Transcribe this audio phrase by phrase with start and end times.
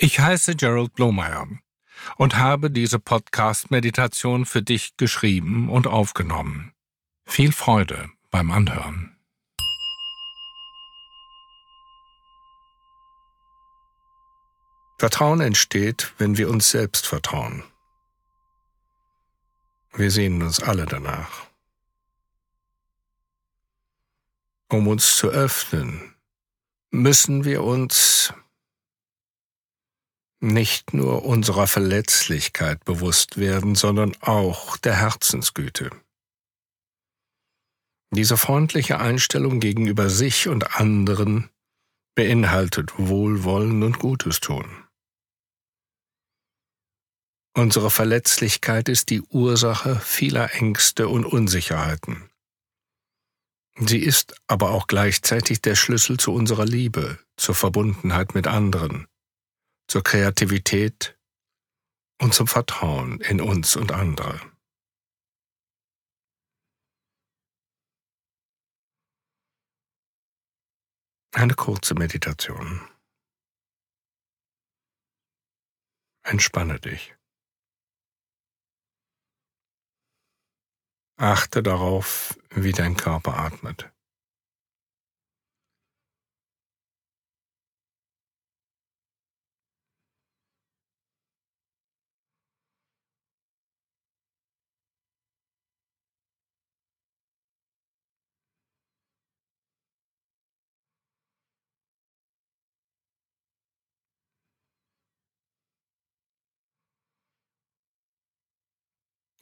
[0.00, 1.48] Ich heiße Gerald Blomeyer
[2.18, 6.72] und habe diese Podcast-Meditation für dich geschrieben und aufgenommen.
[7.26, 9.18] Viel Freude beim Anhören.
[15.00, 17.64] Vertrauen entsteht, wenn wir uns selbst vertrauen.
[19.94, 21.48] Wir sehnen uns alle danach.
[24.68, 26.14] Um uns zu öffnen,
[26.92, 28.32] müssen wir uns
[30.40, 35.90] nicht nur unserer Verletzlichkeit bewusst werden, sondern auch der Herzensgüte.
[38.10, 41.50] Diese freundliche Einstellung gegenüber sich und anderen
[42.14, 44.66] beinhaltet Wohlwollen und Gutes tun.
[47.54, 52.30] Unsere Verletzlichkeit ist die Ursache vieler Ängste und Unsicherheiten.
[53.76, 59.06] Sie ist aber auch gleichzeitig der Schlüssel zu unserer Liebe, zur Verbundenheit mit anderen,
[59.88, 61.18] zur Kreativität
[62.20, 64.38] und zum Vertrauen in uns und andere.
[71.32, 72.86] Eine kurze Meditation.
[76.22, 77.14] Entspanne dich.
[81.16, 83.90] Achte darauf, wie dein Körper atmet.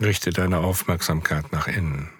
[0.00, 2.10] Richte deine Aufmerksamkeit nach innen.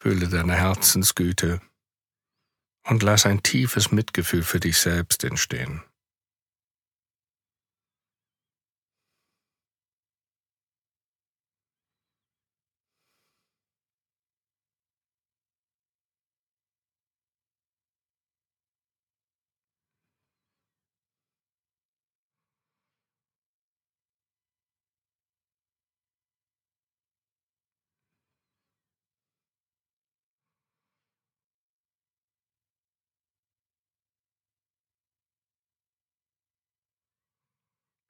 [0.00, 1.60] Fühle deine Herzensgüte
[2.84, 5.82] und lass ein tiefes Mitgefühl für dich selbst entstehen.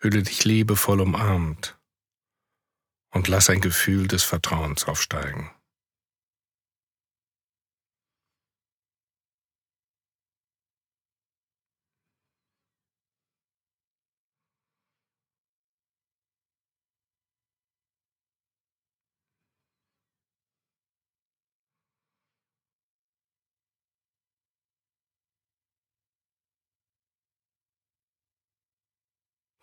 [0.01, 1.77] Fühle dich liebevoll umarmt
[3.11, 5.51] und lass ein Gefühl des Vertrauens aufsteigen.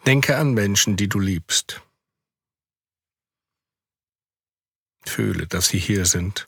[0.05, 1.81] Denke an Menschen, die du liebst.
[5.03, 6.47] Fühle, dass sie hier sind.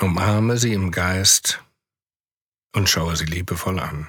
[0.00, 1.60] Umarme sie im Geist
[2.72, 4.08] und schaue sie liebevoll an.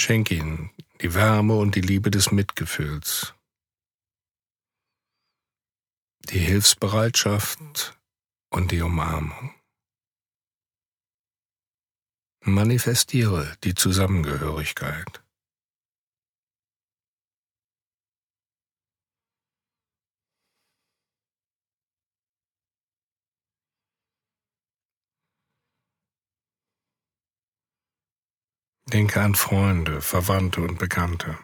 [0.00, 0.70] Schenk ihnen
[1.02, 3.34] die Wärme und die Liebe des Mitgefühls,
[6.30, 8.00] die Hilfsbereitschaft
[8.48, 9.54] und die Umarmung.
[12.40, 15.22] Manifestiere die Zusammengehörigkeit.
[28.92, 31.38] Denke an Freunde, Verwandte und Bekannte.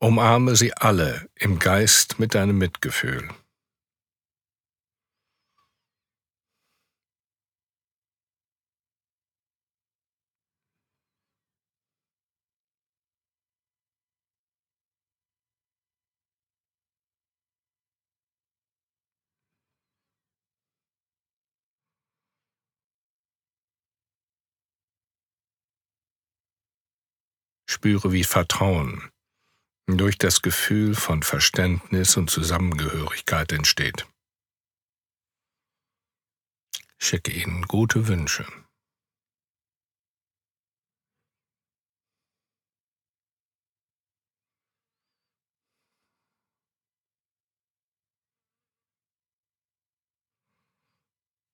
[0.00, 3.28] Umarme sie alle im Geist mit deinem Mitgefühl.
[27.68, 29.10] Spüre, wie Vertrauen
[29.96, 34.06] durch das Gefühl von Verständnis und Zusammengehörigkeit entsteht.
[36.98, 38.44] Schicke ihnen gute Wünsche.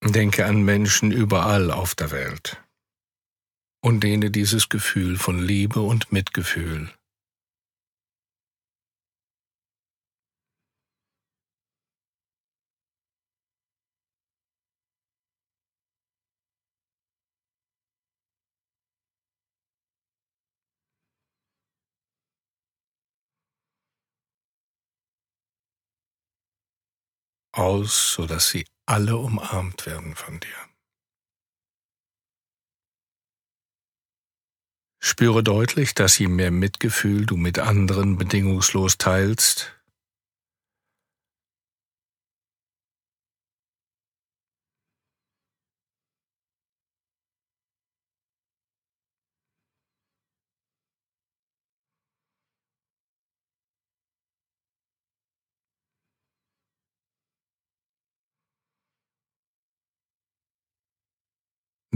[0.03, 2.63] Denke an Menschen überall auf der Welt
[3.81, 6.93] und dehne dieses Gefühl von Liebe und Mitgefühl
[27.59, 30.57] aus, sodass sie alle umarmt werden von dir.
[35.03, 39.74] Spüre deutlich, dass je mehr Mitgefühl du mit anderen bedingungslos teilst,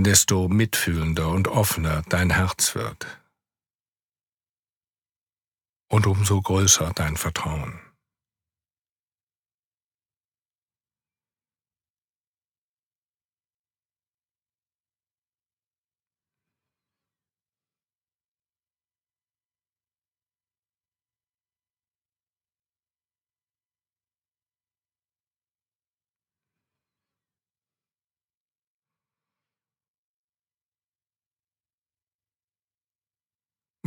[0.05, 3.07] desto mitfühlender und offener dein Herz wird.
[5.91, 7.88] Und umso größer dein Vertrauen.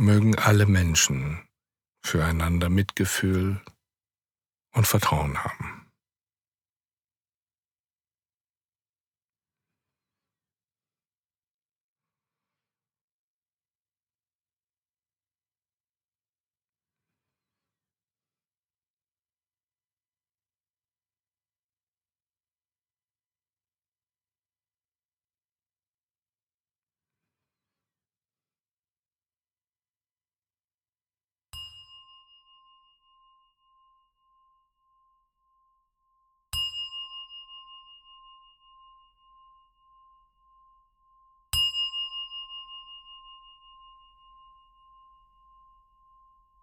[0.02, 1.48] Mögen alle Menschen
[2.04, 3.60] füreinander Mitgefühl
[4.74, 5.81] und Vertrauen haben.